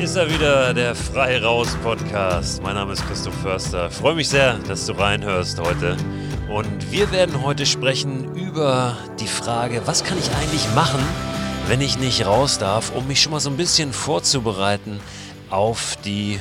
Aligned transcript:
ist 0.00 0.16
er 0.16 0.30
wieder, 0.30 0.72
der 0.72 0.94
Frei 0.94 1.38
Raus 1.38 1.76
Podcast. 1.82 2.62
Mein 2.62 2.76
Name 2.76 2.92
ist 2.92 3.06
Christoph 3.06 3.34
Förster. 3.42 3.88
Ich 3.90 3.94
freue 3.94 4.14
mich 4.14 4.28
sehr, 4.28 4.54
dass 4.66 4.86
du 4.86 4.92
reinhörst 4.92 5.60
heute. 5.60 5.96
Und 6.48 6.90
wir 6.90 7.10
werden 7.12 7.42
heute 7.42 7.66
sprechen 7.66 8.34
über 8.34 8.96
die 9.20 9.26
Frage, 9.26 9.82
was 9.84 10.04
kann 10.04 10.18
ich 10.18 10.30
eigentlich 10.34 10.66
machen, 10.74 11.00
wenn 11.68 11.80
ich 11.80 11.98
nicht 11.98 12.24
raus 12.24 12.58
darf, 12.58 12.92
um 12.94 13.06
mich 13.06 13.20
schon 13.20 13.32
mal 13.32 13.40
so 13.40 13.50
ein 13.50 13.56
bisschen 13.56 13.92
vorzubereiten 13.92 15.00
auf 15.50 15.96
die 16.04 16.40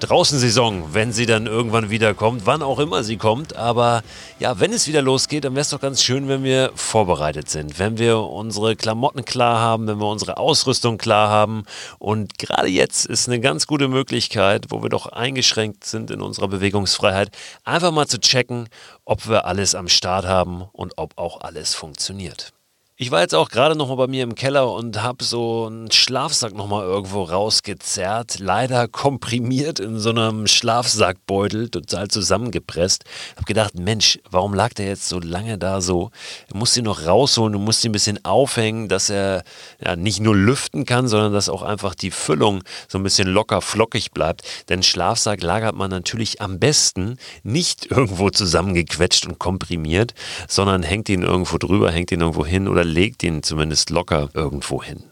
Draußensaison, 0.00 0.92
wenn 0.94 1.12
sie 1.12 1.24
dann 1.24 1.46
irgendwann 1.46 1.88
wieder 1.90 2.12
kommt, 2.12 2.44
wann 2.44 2.62
auch 2.62 2.78
immer 2.78 3.02
sie 3.02 3.16
kommt. 3.16 3.56
Aber 3.56 4.02
ja, 4.38 4.60
wenn 4.60 4.72
es 4.72 4.86
wieder 4.86 5.00
losgeht, 5.00 5.44
dann 5.44 5.54
wäre 5.54 5.62
es 5.62 5.70
doch 5.70 5.80
ganz 5.80 6.02
schön, 6.02 6.28
wenn 6.28 6.44
wir 6.44 6.70
vorbereitet 6.74 7.48
sind, 7.48 7.78
wenn 7.78 7.98
wir 7.98 8.18
unsere 8.18 8.76
Klamotten 8.76 9.24
klar 9.24 9.58
haben, 9.58 9.86
wenn 9.86 9.98
wir 9.98 10.06
unsere 10.06 10.36
Ausrüstung 10.36 10.98
klar 10.98 11.30
haben. 11.30 11.64
Und 11.98 12.38
gerade 12.38 12.68
jetzt 12.68 13.06
ist 13.06 13.28
eine 13.28 13.40
ganz 13.40 13.66
gute 13.66 13.88
Möglichkeit, 13.88 14.66
wo 14.70 14.82
wir 14.82 14.90
doch 14.90 15.06
eingeschränkt 15.06 15.84
sind 15.84 16.10
in 16.10 16.20
unserer 16.20 16.48
Bewegungsfreiheit, 16.48 17.30
einfach 17.64 17.92
mal 17.92 18.06
zu 18.06 18.20
checken, 18.20 18.68
ob 19.04 19.28
wir 19.28 19.46
alles 19.46 19.74
am 19.74 19.88
Start 19.88 20.26
haben 20.26 20.62
und 20.72 20.94
ob 20.96 21.16
auch 21.16 21.40
alles 21.40 21.74
funktioniert. 21.74 22.55
Ich 22.98 23.10
war 23.10 23.20
jetzt 23.20 23.34
auch 23.34 23.50
gerade 23.50 23.76
noch 23.76 23.88
mal 23.88 23.96
bei 23.96 24.06
mir 24.06 24.22
im 24.22 24.34
Keller 24.34 24.72
und 24.72 25.02
habe 25.02 25.22
so 25.22 25.66
einen 25.66 25.90
Schlafsack 25.90 26.54
noch 26.54 26.66
mal 26.66 26.82
irgendwo 26.82 27.24
rausgezerrt, 27.24 28.38
leider 28.38 28.88
komprimiert 28.88 29.80
in 29.80 29.98
so 29.98 30.08
einem 30.08 30.46
Schlafsackbeutel, 30.46 31.68
total 31.68 32.08
zusammengepresst. 32.08 33.04
Hab 33.36 33.44
gedacht, 33.44 33.78
Mensch, 33.78 34.18
warum 34.30 34.54
lag 34.54 34.72
der 34.72 34.86
jetzt 34.86 35.10
so 35.10 35.20
lange 35.20 35.58
da 35.58 35.82
so? 35.82 36.10
Du 36.48 36.56
musst 36.56 36.74
ihn 36.78 36.84
noch 36.84 37.04
rausholen, 37.04 37.52
du 37.52 37.58
musst 37.58 37.84
ihn 37.84 37.90
ein 37.90 37.92
bisschen 37.92 38.24
aufhängen, 38.24 38.88
dass 38.88 39.10
er 39.10 39.44
ja, 39.84 39.94
nicht 39.94 40.20
nur 40.20 40.34
lüften 40.34 40.86
kann, 40.86 41.06
sondern 41.06 41.34
dass 41.34 41.50
auch 41.50 41.60
einfach 41.60 41.94
die 41.94 42.10
Füllung 42.10 42.62
so 42.88 42.96
ein 42.96 43.02
bisschen 43.02 43.28
locker 43.28 43.60
flockig 43.60 44.12
bleibt. 44.12 44.40
Denn 44.70 44.82
Schlafsack 44.82 45.42
lagert 45.42 45.76
man 45.76 45.90
natürlich 45.90 46.40
am 46.40 46.58
besten 46.58 47.18
nicht 47.42 47.90
irgendwo 47.90 48.30
zusammengequetscht 48.30 49.26
und 49.26 49.38
komprimiert, 49.38 50.14
sondern 50.48 50.82
hängt 50.82 51.10
ihn 51.10 51.20
irgendwo 51.20 51.58
drüber, 51.58 51.90
hängt 51.90 52.10
ihn 52.10 52.22
irgendwo 52.22 52.46
hin 52.46 52.66
oder 52.66 52.85
legt 52.86 53.22
ihn 53.22 53.42
zumindest 53.42 53.90
locker 53.90 54.30
irgendwo 54.34 54.82
hin. 54.82 55.02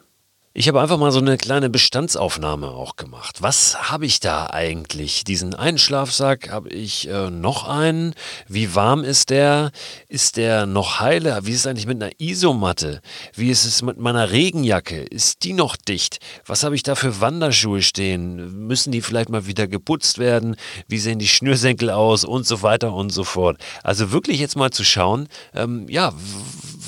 Ich 0.57 0.69
habe 0.69 0.81
einfach 0.81 0.99
mal 0.99 1.11
so 1.11 1.19
eine 1.19 1.37
kleine 1.37 1.69
Bestandsaufnahme 1.69 2.69
auch 2.69 2.95
gemacht. 2.95 3.43
Was 3.43 3.91
habe 3.91 4.07
ich 4.07 4.21
da 4.21 4.47
eigentlich? 4.47 5.25
Diesen 5.25 5.53
einen 5.53 5.79
Schlafsack 5.79 6.49
habe 6.49 6.69
ich 6.69 7.09
äh, 7.09 7.29
noch 7.29 7.67
einen. 7.67 8.15
Wie 8.47 8.73
warm 8.77 9.03
ist 9.03 9.31
der? 9.31 9.73
Ist 10.09 10.37
der 10.37 10.67
noch 10.67 11.01
heile? 11.01 11.41
Wie 11.43 11.51
ist 11.51 11.59
es 11.59 11.67
eigentlich 11.67 11.89
mit 11.89 12.01
einer 12.01 12.13
Isomatte? 12.21 13.01
Wie 13.35 13.51
ist 13.51 13.65
es 13.65 13.83
mit 13.83 13.99
meiner 13.99 14.31
Regenjacke? 14.31 15.03
Ist 15.03 15.43
die 15.43 15.55
noch 15.55 15.75
dicht? 15.75 16.19
Was 16.47 16.63
habe 16.63 16.77
ich 16.77 16.85
da 16.85 16.95
für 16.95 17.21
Wanderschuhe 17.21 17.83
stehen? 17.83 18.69
Müssen 18.69 18.93
die 18.93 19.03
vielleicht 19.03 19.31
mal 19.31 19.49
wieder 19.49 19.67
geputzt 19.67 20.19
werden? 20.19 20.55
Wie 20.87 20.99
sehen 20.99 21.19
die 21.19 21.27
Schnürsenkel 21.27 21.91
aus? 21.91 22.25
Und 22.25 22.47
so 22.47 22.63
weiter 22.63 22.95
und 22.95 23.11
so 23.11 23.25
fort. 23.25 23.61
Also 23.83 24.13
wirklich 24.13 24.39
jetzt 24.39 24.55
mal 24.57 24.71
zu 24.71 24.85
schauen, 24.85 25.29
ähm, 25.53 25.89
ja, 25.89 26.13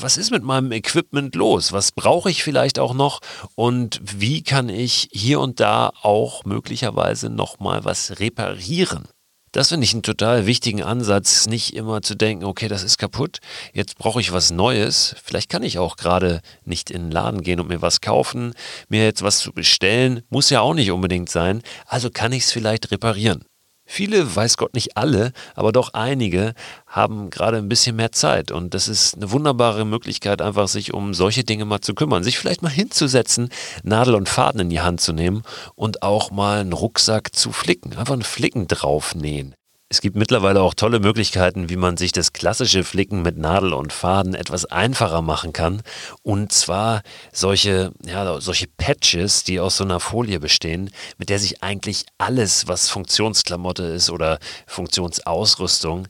was 0.01 0.19
ist 0.19 0.31
mit 0.31 0.45
meinem 0.45 0.71
Equipment 0.73 1.35
los? 1.35 1.73
Was 1.73 1.91
brauche 1.91 2.31
ich 2.31 2.45
vielleicht 2.45 2.79
auch 2.79 2.95
noch? 2.95 3.21
Und 3.57 4.01
wie 4.05 4.43
kann 4.43 4.69
ich 4.69 5.09
hier 5.13 5.41
und 5.41 5.61
da 5.61 5.91
auch 6.03 6.45
möglicherweise 6.45 7.31
nochmal 7.31 7.85
was 7.87 8.21
reparieren? 8.21 9.09
Das 9.51 9.71
finde 9.71 9.85
ich 9.85 9.95
einen 9.95 10.03
total 10.03 10.45
wichtigen 10.45 10.83
Ansatz, 10.83 11.47
nicht 11.47 11.75
immer 11.75 12.03
zu 12.03 12.15
denken, 12.15 12.45
okay, 12.45 12.69
das 12.69 12.83
ist 12.83 12.99
kaputt, 12.99 13.39
jetzt 13.73 13.97
brauche 13.97 14.21
ich 14.21 14.31
was 14.31 14.51
Neues. 14.51 15.17
Vielleicht 15.25 15.49
kann 15.49 15.63
ich 15.63 15.79
auch 15.79 15.97
gerade 15.97 16.43
nicht 16.67 16.91
in 16.91 17.05
den 17.05 17.11
Laden 17.11 17.41
gehen 17.41 17.59
und 17.59 17.69
mir 17.69 17.81
was 17.81 18.03
kaufen, 18.03 18.53
mir 18.91 19.05
jetzt 19.05 19.23
was 19.23 19.39
zu 19.39 19.55
bestellen, 19.55 20.21
muss 20.29 20.51
ja 20.51 20.61
auch 20.61 20.75
nicht 20.75 20.91
unbedingt 20.91 21.31
sein, 21.31 21.63
also 21.87 22.11
kann 22.11 22.33
ich 22.33 22.43
es 22.43 22.53
vielleicht 22.53 22.91
reparieren. 22.91 23.47
Viele, 23.89 24.35
weiß 24.35 24.57
Gott 24.57 24.75
nicht 24.75 24.97
alle, 24.97 25.33
aber 25.55 25.71
doch 25.71 25.95
einige 25.95 26.55
haben 26.89 27.31
gerade 27.31 27.57
ein 27.57 27.69
bisschen 27.69 27.95
mehr 27.95 28.11
Zeit. 28.11 28.51
Und 28.51 28.75
das 28.75 28.89
ist 28.89 29.15
eine 29.15 29.31
wunderbare 29.31 29.85
Möglichkeit, 29.85 30.43
einfach 30.43 30.67
sich 30.67 30.93
um 30.93 31.15
solche 31.15 31.45
Dinge 31.45 31.65
mal 31.65 31.81
zu 31.81 31.95
kümmern, 31.95 32.25
sich 32.25 32.37
vielleicht 32.37 32.63
mal 32.63 32.69
hinzusetzen, 32.69 33.49
Nadel 33.85 34.17
und 34.17 34.29
Faden 34.29 34.61
in 34.61 34.71
die 34.71 34.81
Hand 34.81 35.01
zu 35.01 35.13
nehmen 35.13 35.45
und 35.77 36.03
auch 36.03 36.33
mal 36.33 36.61
einen 36.61 36.73
Rucksack 36.73 37.35
zu 37.35 37.53
flicken, 37.53 37.97
einfach 37.97 38.15
einen 38.15 38.23
Flicken 38.23 38.67
draufnähen. 38.67 39.55
Es 39.97 40.03
gibt 40.03 40.15
mittlerweile 40.15 40.61
auch 40.61 40.75
tolle 40.75 41.01
Möglichkeiten, 41.01 41.71
wie 41.71 41.77
man 41.77 41.97
sich 41.97 42.13
das 42.13 42.35
klassische 42.35 42.85
Flicken 42.85 43.23
mit 43.23 43.39
Nadel 43.39 43.73
und 43.73 43.95
Faden 43.95 44.35
etwas 44.35 44.67
einfacher 44.67 45.23
machen 45.23 45.55
kann. 45.55 45.81
Und 46.23 46.53
zwar 46.53 47.01
solche, 47.33 47.93
ja, 48.05 48.39
solche 48.43 48.67
Patches, 48.67 49.43
die 49.43 49.59
aus 49.59 49.79
so 49.79 49.85
einer 49.85 49.99
Folie 49.99 50.39
bestehen, 50.39 50.91
mit 51.17 51.31
der 51.31 51.39
sich 51.39 51.63
eigentlich 51.63 52.05
alles, 52.19 52.69
was 52.69 52.91
Funktionsklamotte 52.91 53.85
ist 53.85 54.11
oder 54.11 54.39
Funktionsausrüstung, 54.67 56.09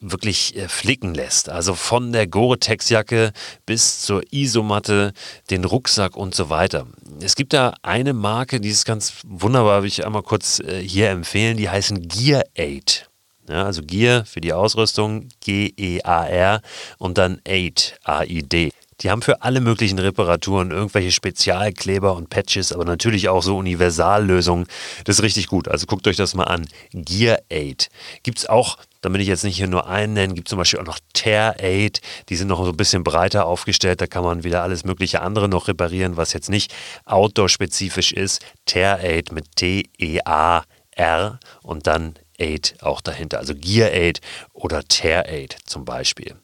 wirklich 0.00 0.56
äh, 0.56 0.66
flicken 0.66 1.12
lässt. 1.12 1.50
Also 1.50 1.74
von 1.74 2.14
der 2.14 2.26
Gore-Tex-Jacke 2.26 3.32
bis 3.66 4.00
zur 4.00 4.22
Isomatte, 4.32 5.12
den 5.50 5.66
Rucksack 5.66 6.16
und 6.16 6.34
so 6.34 6.48
weiter. 6.48 6.86
Es 7.20 7.36
gibt 7.36 7.52
da 7.52 7.74
eine 7.82 8.14
Marke, 8.14 8.60
die 8.60 8.70
ist 8.70 8.86
ganz 8.86 9.12
wunderbar, 9.26 9.82
will 9.82 9.88
ich 9.88 10.06
einmal 10.06 10.22
kurz 10.22 10.60
äh, 10.60 10.80
hier 10.80 11.10
empfehlen, 11.10 11.58
die 11.58 11.68
heißen 11.68 12.08
Gear 12.08 12.44
8. 12.58 13.09
Ja, 13.50 13.64
also 13.64 13.82
Gear 13.82 14.24
für 14.24 14.40
die 14.40 14.52
Ausrüstung, 14.52 15.28
G-E-A-R 15.40 16.62
und 16.98 17.18
dann 17.18 17.40
8, 17.48 17.98
A-I-D. 18.04 18.70
Die 19.00 19.10
haben 19.10 19.22
für 19.22 19.42
alle 19.42 19.60
möglichen 19.60 19.98
Reparaturen 19.98 20.70
irgendwelche 20.70 21.10
Spezialkleber 21.10 22.14
und 22.14 22.30
Patches, 22.30 22.72
aber 22.72 22.84
natürlich 22.84 23.28
auch 23.28 23.42
so 23.42 23.56
Universallösungen. 23.56 24.66
Das 25.04 25.16
ist 25.16 25.22
richtig 25.22 25.48
gut. 25.48 25.68
Also 25.68 25.86
guckt 25.86 26.06
euch 26.06 26.16
das 26.16 26.34
mal 26.34 26.44
an. 26.44 26.68
Gear 26.92 27.38
8. 27.50 27.88
Gibt 28.22 28.38
es 28.38 28.48
auch 28.48 28.76
damit 29.00 29.22
ich 29.22 29.28
jetzt 29.28 29.44
nicht 29.44 29.56
hier 29.56 29.66
nur 29.66 29.88
einen 29.88 30.12
nenne, 30.12 30.34
gibt 30.34 30.48
es 30.48 30.50
zum 30.50 30.58
Beispiel 30.58 30.80
auch 30.80 30.84
noch 30.84 30.98
Tear 31.14 31.56
Aid. 31.58 32.00
Die 32.28 32.36
sind 32.36 32.48
noch 32.48 32.62
so 32.62 32.70
ein 32.70 32.76
bisschen 32.76 33.02
breiter 33.02 33.46
aufgestellt. 33.46 34.00
Da 34.00 34.06
kann 34.06 34.24
man 34.24 34.44
wieder 34.44 34.62
alles 34.62 34.84
mögliche 34.84 35.22
andere 35.22 35.48
noch 35.48 35.68
reparieren, 35.68 36.16
was 36.16 36.32
jetzt 36.32 36.50
nicht 36.50 36.74
outdoor-spezifisch 37.06 38.12
ist. 38.12 38.44
Tear 38.66 39.00
Aid 39.00 39.32
mit 39.32 39.56
T-E-A-R 39.56 41.40
und 41.62 41.86
dann 41.86 42.14
Aid 42.40 42.74
auch 42.80 43.00
dahinter. 43.00 43.38
Also 43.38 43.54
Gear 43.54 43.92
Aid 43.92 44.20
oder 44.52 44.82
Tear 44.84 45.26
Aid 45.28 45.56
zum 45.64 45.84
Beispiel. 45.84 46.36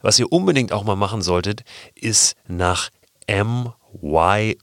Was 0.00 0.18
ihr 0.18 0.30
unbedingt 0.30 0.72
auch 0.72 0.84
mal 0.84 0.96
machen 0.96 1.22
solltet, 1.22 1.62
ist 1.94 2.34
nach 2.46 2.90
MYOG 3.28 4.56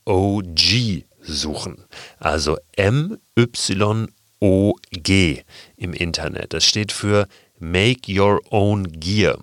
suchen. 1.21 1.85
Also 2.19 2.57
M-Y-O-G. 2.75 4.13
OG 4.43 5.41
im 5.77 5.93
Internet. 5.93 6.53
Das 6.53 6.65
steht 6.65 6.91
für 6.91 7.27
Make 7.59 8.11
Your 8.11 8.41
Own 8.51 8.91
Gear. 8.99 9.39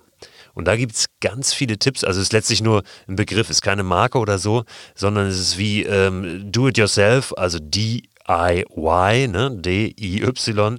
Und 0.53 0.67
da 0.67 0.77
gibt 0.77 0.93
es 0.93 1.07
ganz 1.21 1.55
viele 1.55 1.79
Tipps. 1.79 2.05
Also 2.05 2.21
es 2.21 2.27
ist 2.27 2.33
letztlich 2.35 2.61
nur 2.61 2.83
ein 3.09 3.17
Begriff, 3.17 3.49
ist 3.49 3.63
keine 3.63 3.83
Marke 3.83 4.19
oder 4.19 4.39
so, 4.39 4.65
sondern 4.95 5.27
es 5.27 5.39
ist 5.39 5.57
wie 5.57 5.85
ähm, 5.85 6.53
Do 6.53 6.69
It 6.69 6.77
Yourself, 6.77 7.33
also 7.37 7.59
DIY, 7.59 9.29
ne? 9.29 9.57
D-I-Y. 9.57 10.79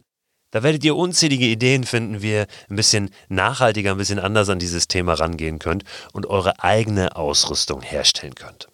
Da 0.51 0.63
werdet 0.63 0.83
ihr 0.83 0.95
unzählige 0.95 1.45
Ideen 1.45 1.85
finden, 1.85 2.21
wie 2.21 2.31
ihr 2.31 2.47
ein 2.69 2.75
bisschen 2.75 3.09
nachhaltiger, 3.29 3.91
ein 3.91 3.97
bisschen 3.97 4.19
anders 4.19 4.49
an 4.49 4.59
dieses 4.59 4.87
Thema 4.87 5.13
rangehen 5.13 5.59
könnt 5.59 5.83
und 6.13 6.25
eure 6.25 6.61
eigene 6.61 7.15
Ausrüstung 7.15 7.81
herstellen 7.81 8.35
könnt. 8.35 8.67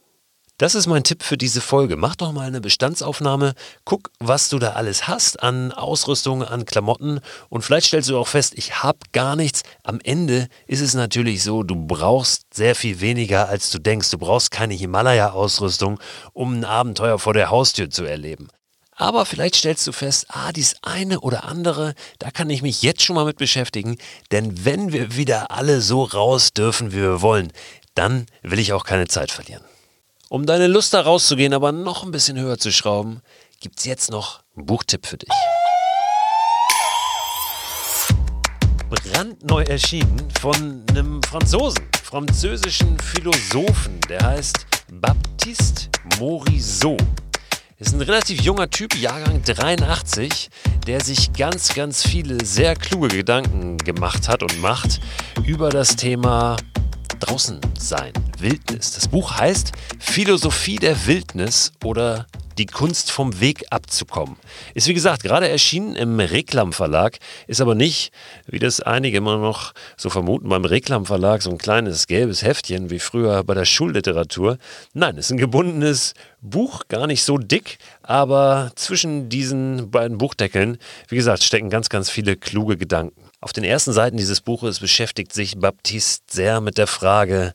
Das 0.60 0.74
ist 0.74 0.88
mein 0.88 1.04
Tipp 1.04 1.22
für 1.22 1.38
diese 1.38 1.62
Folge. 1.62 1.98
Mach 1.98 2.16
doch 2.16 2.32
mal 2.32 2.48
eine 2.48 2.62
Bestandsaufnahme, 2.62 3.54
guck, 3.86 4.10
was 4.18 4.50
du 4.50 4.58
da 4.58 4.72
alles 4.72 5.08
hast 5.08 5.44
an 5.44 5.72
Ausrüstung, 5.72 6.44
an 6.44 6.66
Klamotten 6.66 7.20
und 7.50 7.62
vielleicht 7.62 7.86
stellst 7.86 8.10
du 8.10 8.18
auch 8.18 8.28
fest, 8.28 8.54
ich 8.56 8.82
habe 8.82 8.98
gar 9.12 9.36
nichts. 9.36 9.62
Am 9.84 10.00
Ende 10.04 10.48
ist 10.66 10.82
es 10.82 10.96
natürlich 10.96 11.44
so, 11.44 11.62
du 11.62 11.76
brauchst 11.76 12.56
sehr 12.56 12.74
viel 12.74 13.02
weniger, 13.02 13.50
als 13.50 13.70
du 13.70 13.78
denkst. 13.78 14.10
Du 14.10 14.18
brauchst 14.18 14.50
keine 14.50 14.74
Himalaya-Ausrüstung, 14.74 16.00
um 16.34 16.60
ein 16.60 16.66
Abenteuer 16.66 17.20
vor 17.20 17.36
der 17.36 17.52
Haustür 17.52 17.92
zu 17.92 18.06
erleben. 18.06 18.48
Aber 19.00 19.28
vielleicht 19.28 19.56
stellst 19.56 19.86
du 19.86 19.92
fest, 19.92 20.26
ah, 20.30 20.52
dies 20.52 20.76
eine 20.82 21.20
oder 21.20 21.44
andere, 21.46 21.94
da 22.18 22.32
kann 22.32 22.50
ich 22.50 22.64
mich 22.64 22.82
jetzt 22.82 23.04
schon 23.04 23.16
mal 23.16 23.26
mit 23.26 23.38
beschäftigen, 23.38 23.98
denn 24.32 24.66
wenn 24.66 24.92
wir 24.92 25.16
wieder 25.16 25.52
alle 25.52 25.82
so 25.82 26.04
raus 26.04 26.52
dürfen, 26.52 26.92
wie 26.92 26.98
wir 26.98 27.22
wollen, 27.22 27.54
dann 27.94 28.26
will 28.42 28.58
ich 28.58 28.74
auch 28.74 28.84
keine 28.84 29.08
Zeit 29.08 29.32
verlieren. 29.32 29.64
Um 30.30 30.48
deine 30.48 30.66
Lust 30.66 30.96
da 30.96 31.02
rauszugehen, 31.02 31.54
aber 31.54 31.72
noch 31.72 32.04
ein 32.04 32.12
bisschen 32.12 32.40
höher 32.40 32.58
zu 32.58 32.72
schrauben, 32.72 33.22
gibt 33.60 33.78
es 33.78 33.86
jetzt 33.86 34.10
noch 34.10 34.42
einen 34.56 34.66
Buchtipp 34.66 35.06
für 35.06 35.18
dich. 35.18 35.30
Brandneu 38.90 39.62
erschienen 39.62 40.28
von 40.42 40.84
einem 40.90 41.22
Franzosen, 41.22 41.88
französischen 42.04 42.98
Philosophen, 43.00 44.00
der 44.10 44.26
heißt 44.26 44.66
Baptiste 44.92 45.90
Morisot. 46.18 47.27
Ist 47.80 47.94
ein 47.94 48.02
relativ 48.02 48.42
junger 48.42 48.72
Typ, 48.72 48.96
Jahrgang 48.96 49.44
83, 49.44 50.50
der 50.88 51.00
sich 51.00 51.32
ganz, 51.34 51.76
ganz 51.76 52.02
viele 52.02 52.44
sehr 52.44 52.76
kluge 52.76 53.08
Gedanken 53.08 53.78
gemacht 53.78 54.28
hat 54.28 54.42
und 54.42 54.60
macht 54.60 55.00
über 55.46 55.70
das 55.70 55.96
Thema 55.96 56.58
draußen 57.20 57.62
sein, 57.78 58.14
Wildnis. 58.40 58.94
Das 58.94 59.08
Buch 59.08 59.38
heißt 59.38 59.74
Philosophie 60.00 60.78
der 60.78 61.06
Wildnis 61.06 61.72
oder 61.84 62.26
Die 62.58 62.66
Kunst 62.66 63.12
vom 63.12 63.40
Weg 63.40 63.66
abzukommen. 63.70 64.38
Ist 64.74 64.88
wie 64.88 64.94
gesagt 64.94 65.24
gerade 65.24 65.48
erschienen 65.48 65.96
im 65.96 66.20
Reklam 66.20 66.74
Verlag, 66.74 67.20
ist 67.46 67.62
aber 67.62 67.76
nicht, 67.76 68.12
wie 68.48 68.60
das 68.60 68.82
einige 68.82 69.18
immer 69.18 69.38
noch 69.38 69.74
so 69.96 70.10
vermuten, 70.10 70.50
beim 70.50 70.66
Reklam 70.66 71.06
Verlag 71.06 71.42
so 71.42 71.52
ein 71.52 71.58
kleines 71.58 72.08
gelbes 72.08 72.42
Heftchen 72.42 72.90
wie 72.90 73.00
früher 73.00 73.44
bei 73.44 73.54
der 73.54 73.66
Schulliteratur. 73.66 74.58
Nein, 74.94 75.18
es 75.18 75.28
ist 75.28 75.32
ein 75.32 75.38
gebundenes 75.38 76.14
Buch, 76.42 76.84
gar 76.88 77.08
nicht 77.08 77.24
so 77.24 77.38
dick, 77.38 77.78
aber 78.02 78.72
zwischen 78.76 79.30
diesen 79.30 79.92
beiden 79.92 80.18
Buchdeckeln, 80.18 80.78
wie 81.10 81.16
gesagt, 81.16 81.44
stecken 81.44 81.70
ganz, 81.70 81.90
ganz 81.90 82.10
viele 82.10 82.36
kluge 82.36 82.78
Gedanken. 82.78 83.22
Auf 83.40 83.54
den 83.54 83.64
ersten 83.64 83.94
Seiten 83.94 84.18
dieses 84.18 84.42
Buches 84.42 84.80
beschäftigt 84.80 85.32
sich 85.32 85.60
Baptiste 85.60 86.24
sehr 86.34 86.60
mit 86.60 86.80
der 86.80 86.88
Frage, 86.88 87.54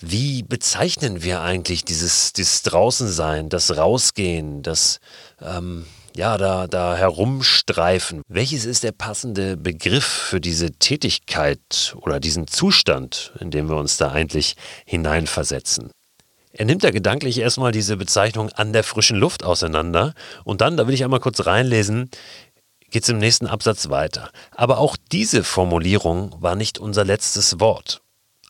wie 0.00 0.42
bezeichnen 0.42 1.22
wir 1.22 1.40
eigentlich 1.40 1.84
dieses, 1.84 2.32
dieses 2.32 2.62
Draußensein, 2.62 3.48
das 3.48 3.76
Rausgehen, 3.76 4.62
das 4.62 4.98
ähm, 5.40 5.86
ja, 6.16 6.38
da, 6.38 6.66
da 6.66 6.96
herumstreifen? 6.96 8.22
Welches 8.28 8.64
ist 8.64 8.84
der 8.84 8.92
passende 8.92 9.56
Begriff 9.56 10.04
für 10.04 10.40
diese 10.40 10.72
Tätigkeit 10.72 11.94
oder 12.00 12.20
diesen 12.20 12.46
Zustand, 12.46 13.32
in 13.40 13.50
dem 13.50 13.68
wir 13.68 13.76
uns 13.76 13.96
da 13.96 14.12
eigentlich 14.12 14.56
hineinversetzen? 14.84 15.90
Er 16.52 16.66
nimmt 16.66 16.84
da 16.84 16.92
gedanklich 16.92 17.38
erstmal 17.38 17.72
diese 17.72 17.96
Bezeichnung 17.96 18.48
an 18.50 18.72
der 18.72 18.84
frischen 18.84 19.18
Luft 19.18 19.42
auseinander 19.42 20.14
und 20.44 20.60
dann, 20.60 20.76
da 20.76 20.86
will 20.86 20.94
ich 20.94 21.02
einmal 21.02 21.18
kurz 21.18 21.46
reinlesen, 21.46 22.10
geht 22.90 23.02
es 23.02 23.08
im 23.08 23.18
nächsten 23.18 23.48
Absatz 23.48 23.90
weiter. 23.90 24.30
Aber 24.52 24.78
auch 24.78 24.96
diese 25.10 25.42
Formulierung 25.42 26.32
war 26.38 26.54
nicht 26.54 26.78
unser 26.78 27.04
letztes 27.04 27.58
Wort. 27.58 28.03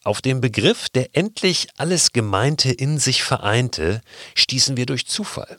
Auf 0.05 0.21
den 0.21 0.43
Begriff, 0.43 0.91
der 0.91 1.17
endlich 1.17 1.69
alles 1.79 2.12
Gemeinte 2.12 2.71
in 2.71 2.99
sich 2.99 3.23
vereinte, 3.23 4.03
stießen 4.35 4.77
wir 4.77 4.85
durch 4.85 5.06
Zufall. 5.06 5.59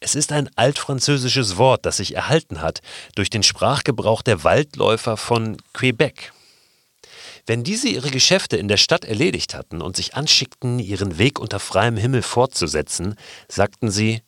Es 0.00 0.14
ist 0.14 0.32
ein 0.32 0.50
altfranzösisches 0.56 1.56
Wort, 1.56 1.86
das 1.86 1.96
sich 1.96 2.14
erhalten 2.14 2.60
hat 2.60 2.82
durch 3.14 3.30
den 3.30 3.42
Sprachgebrauch 3.42 4.20
der 4.20 4.44
Waldläufer 4.44 5.16
von 5.16 5.56
Quebec. 5.72 6.32
Wenn 7.46 7.64
diese 7.64 7.88
ihre 7.88 8.10
Geschäfte 8.10 8.58
in 8.58 8.68
der 8.68 8.76
Stadt 8.76 9.06
erledigt 9.06 9.54
hatten 9.54 9.80
und 9.80 9.96
sich 9.96 10.14
anschickten, 10.14 10.78
ihren 10.78 11.16
Weg 11.16 11.38
unter 11.38 11.58
freiem 11.58 11.96
Himmel 11.96 12.22
fortzusetzen, 12.22 13.14
sagten 13.48 13.90
sie 13.90 14.22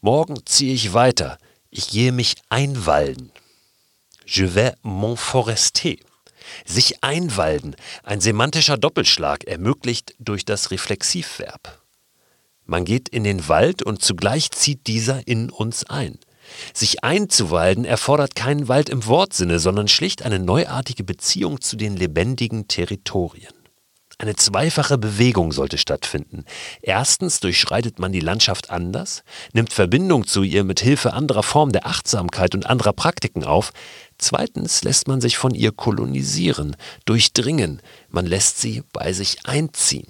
Morgen 0.00 0.46
ziehe 0.46 0.74
ich 0.74 0.94
weiter, 0.94 1.38
ich 1.70 1.90
gehe 1.90 2.12
mich 2.12 2.36
einwalden. 2.48 3.32
Je 4.26 4.54
vais 4.54 4.74
m'enforester. 4.82 5.98
Sich 6.64 7.02
einwalden, 7.02 7.76
ein 8.02 8.20
semantischer 8.20 8.76
Doppelschlag, 8.76 9.44
ermöglicht 9.44 10.14
durch 10.18 10.44
das 10.44 10.70
Reflexivverb. 10.70 11.82
Man 12.64 12.84
geht 12.84 13.08
in 13.08 13.24
den 13.24 13.48
Wald 13.48 13.82
und 13.82 14.02
zugleich 14.02 14.50
zieht 14.50 14.86
dieser 14.86 15.26
in 15.26 15.50
uns 15.50 15.84
ein. 15.84 16.18
Sich 16.74 17.04
einzuwalden 17.04 17.84
erfordert 17.84 18.34
keinen 18.34 18.68
Wald 18.68 18.88
im 18.88 19.06
Wortsinne, 19.06 19.58
sondern 19.58 19.88
schlicht 19.88 20.22
eine 20.22 20.38
neuartige 20.38 21.04
Beziehung 21.04 21.60
zu 21.60 21.76
den 21.76 21.96
lebendigen 21.96 22.68
Territorien. 22.68 23.61
Eine 24.22 24.36
zweifache 24.36 24.98
Bewegung 24.98 25.50
sollte 25.50 25.78
stattfinden. 25.78 26.44
Erstens 26.80 27.40
durchschreitet 27.40 27.98
man 27.98 28.12
die 28.12 28.20
Landschaft 28.20 28.70
anders, 28.70 29.24
nimmt 29.52 29.72
Verbindung 29.72 30.28
zu 30.28 30.44
ihr 30.44 30.62
mit 30.62 30.78
Hilfe 30.78 31.12
anderer 31.12 31.42
Formen 31.42 31.72
der 31.72 31.86
Achtsamkeit 31.86 32.54
und 32.54 32.64
anderer 32.64 32.92
Praktiken 32.92 33.42
auf. 33.42 33.72
Zweitens 34.18 34.84
lässt 34.84 35.08
man 35.08 35.20
sich 35.20 35.38
von 35.38 35.56
ihr 35.56 35.72
kolonisieren, 35.72 36.76
durchdringen, 37.04 37.82
man 38.10 38.24
lässt 38.24 38.60
sie 38.60 38.84
bei 38.92 39.12
sich 39.12 39.44
einziehen. 39.44 40.06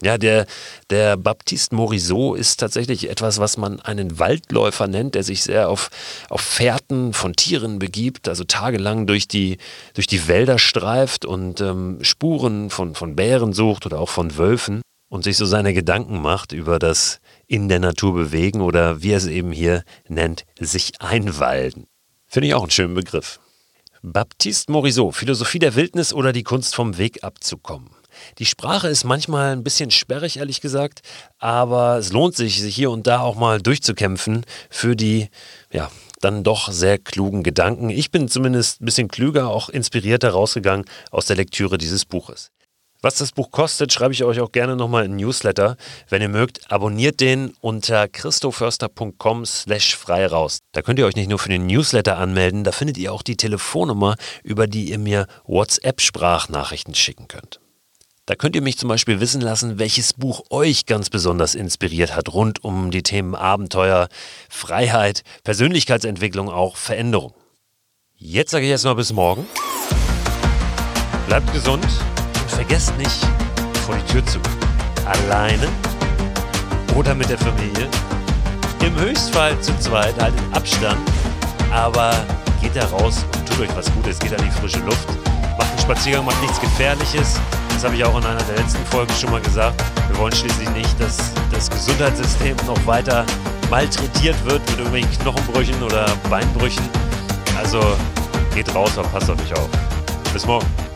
Ja, 0.00 0.16
der, 0.16 0.46
der 0.90 1.16
Baptiste 1.16 1.74
Morisot 1.74 2.38
ist 2.38 2.60
tatsächlich 2.60 3.10
etwas, 3.10 3.38
was 3.38 3.56
man 3.56 3.80
einen 3.80 4.20
Waldläufer 4.20 4.86
nennt, 4.86 5.16
der 5.16 5.24
sich 5.24 5.42
sehr 5.42 5.68
auf, 5.68 5.90
auf 6.28 6.40
Fährten 6.40 7.12
von 7.12 7.34
Tieren 7.34 7.80
begibt, 7.80 8.28
also 8.28 8.44
tagelang 8.44 9.08
durch 9.08 9.26
die, 9.26 9.58
durch 9.94 10.06
die 10.06 10.28
Wälder 10.28 10.60
streift 10.60 11.24
und 11.24 11.60
ähm, 11.60 11.98
Spuren 12.02 12.70
von, 12.70 12.94
von 12.94 13.16
Bären 13.16 13.52
sucht 13.52 13.86
oder 13.86 13.98
auch 13.98 14.08
von 14.08 14.36
Wölfen 14.36 14.82
und 15.08 15.24
sich 15.24 15.36
so 15.36 15.46
seine 15.46 15.74
Gedanken 15.74 16.20
macht 16.20 16.52
über 16.52 16.78
das 16.78 17.18
in 17.48 17.68
der 17.68 17.80
Natur 17.80 18.14
bewegen 18.14 18.60
oder 18.60 19.02
wie 19.02 19.10
er 19.10 19.18
es 19.18 19.26
eben 19.26 19.50
hier 19.50 19.82
nennt, 20.06 20.44
sich 20.60 21.00
einwalden. 21.00 21.88
Finde 22.28 22.46
ich 22.46 22.54
auch 22.54 22.62
einen 22.62 22.70
schönen 22.70 22.94
Begriff. 22.94 23.40
Baptiste 24.02 24.70
Morisot, 24.70 25.16
Philosophie 25.16 25.58
der 25.58 25.74
Wildnis 25.74 26.12
oder 26.12 26.32
die 26.32 26.44
Kunst 26.44 26.76
vom 26.76 26.98
Weg 26.98 27.24
abzukommen. 27.24 27.90
Die 28.38 28.46
Sprache 28.46 28.88
ist 28.88 29.04
manchmal 29.04 29.52
ein 29.52 29.64
bisschen 29.64 29.90
sperrig, 29.90 30.38
ehrlich 30.38 30.60
gesagt, 30.60 31.00
aber 31.38 31.98
es 31.98 32.12
lohnt 32.12 32.36
sich, 32.36 32.60
sich 32.60 32.74
hier 32.74 32.90
und 32.90 33.06
da 33.06 33.20
auch 33.20 33.36
mal 33.36 33.60
durchzukämpfen 33.60 34.44
für 34.70 34.96
die, 34.96 35.28
ja, 35.72 35.90
dann 36.20 36.44
doch 36.44 36.70
sehr 36.70 36.98
klugen 36.98 37.42
Gedanken. 37.42 37.90
Ich 37.90 38.10
bin 38.10 38.28
zumindest 38.28 38.80
ein 38.80 38.84
bisschen 38.84 39.08
klüger, 39.08 39.48
auch 39.48 39.68
inspirierter 39.68 40.30
rausgegangen 40.30 40.84
aus 41.10 41.26
der 41.26 41.36
Lektüre 41.36 41.78
dieses 41.78 42.04
Buches. 42.04 42.50
Was 43.00 43.14
das 43.14 43.30
Buch 43.30 43.52
kostet, 43.52 43.92
schreibe 43.92 44.12
ich 44.12 44.24
euch 44.24 44.40
auch 44.40 44.50
gerne 44.50 44.74
nochmal 44.74 45.04
in 45.04 45.14
Newsletter. 45.14 45.76
Wenn 46.08 46.20
ihr 46.20 46.28
mögt, 46.28 46.72
abonniert 46.72 47.20
den 47.20 47.54
unter 47.60 48.08
christoförster.com 48.08 49.46
slash 49.46 49.94
frei 49.94 50.26
raus. 50.26 50.58
Da 50.72 50.82
könnt 50.82 50.98
ihr 50.98 51.06
euch 51.06 51.14
nicht 51.14 51.30
nur 51.30 51.38
für 51.38 51.48
den 51.48 51.66
Newsletter 51.66 52.18
anmelden, 52.18 52.64
da 52.64 52.72
findet 52.72 52.98
ihr 52.98 53.12
auch 53.12 53.22
die 53.22 53.36
Telefonnummer, 53.36 54.16
über 54.42 54.66
die 54.66 54.90
ihr 54.90 54.98
mir 54.98 55.28
WhatsApp-Sprachnachrichten 55.46 56.96
schicken 56.96 57.28
könnt. 57.28 57.60
Da 58.28 58.34
könnt 58.34 58.54
ihr 58.54 58.60
mich 58.60 58.76
zum 58.76 58.90
Beispiel 58.90 59.20
wissen 59.20 59.40
lassen, 59.40 59.78
welches 59.78 60.12
Buch 60.12 60.42
euch 60.50 60.84
ganz 60.84 61.08
besonders 61.08 61.54
inspiriert 61.54 62.14
hat, 62.14 62.30
rund 62.34 62.62
um 62.62 62.90
die 62.90 63.02
Themen 63.02 63.34
Abenteuer, 63.34 64.08
Freiheit, 64.50 65.22
Persönlichkeitsentwicklung, 65.44 66.50
auch 66.50 66.76
Veränderung. 66.76 67.32
Jetzt 68.16 68.50
sage 68.50 68.66
ich 68.66 68.70
erstmal 68.70 68.96
bis 68.96 69.14
morgen. 69.14 69.46
Bleibt 71.26 71.50
gesund 71.54 71.86
und 71.86 72.50
vergesst 72.50 72.94
nicht, 72.98 73.26
vor 73.86 73.96
die 73.96 74.12
Tür 74.12 74.26
zu 74.26 74.38
gehen. 74.40 74.58
Alleine 75.06 75.66
oder 76.96 77.14
mit 77.14 77.30
der 77.30 77.38
Familie. 77.38 77.88
Im 78.84 78.94
Höchstfall 79.00 79.58
zu 79.62 79.74
zweit, 79.78 80.20
haltet 80.20 80.42
Abstand, 80.52 81.00
aber 81.72 82.10
geht 82.60 82.76
da 82.76 82.84
raus 82.88 83.24
und 83.34 83.48
tut 83.48 83.60
euch 83.60 83.74
was 83.74 83.90
Gutes, 83.94 84.18
geht 84.18 84.38
an 84.38 84.44
die 84.44 84.50
frische 84.50 84.80
Luft, 84.80 85.08
macht 85.56 85.70
einen 85.70 85.78
Spaziergang, 85.78 86.26
macht 86.26 86.42
nichts 86.42 86.60
Gefährliches 86.60 87.40
das 87.78 87.84
habe 87.84 87.94
ich 87.94 88.04
auch 88.04 88.18
in 88.18 88.24
einer 88.24 88.42
der 88.42 88.56
letzten 88.56 88.84
Folgen 88.86 89.12
schon 89.14 89.30
mal 89.30 89.40
gesagt. 89.40 89.80
Wir 90.08 90.18
wollen 90.18 90.34
schließlich 90.34 90.68
nicht, 90.70 91.00
dass 91.00 91.32
das 91.52 91.70
Gesundheitssystem 91.70 92.56
noch 92.66 92.86
weiter 92.86 93.24
malträtiert 93.70 94.34
wird 94.46 94.60
mit 94.62 94.78
irgendwelchen 94.78 95.16
Knochenbrüchen 95.20 95.80
oder 95.84 96.06
Beinbrüchen. 96.28 96.82
Also 97.56 97.80
geht 98.52 98.74
raus, 98.74 98.98
aber 98.98 99.06
passt 99.10 99.30
auf 99.30 99.40
euch 99.40 99.52
auf. 99.56 99.68
Bis 100.32 100.44
morgen. 100.44 100.87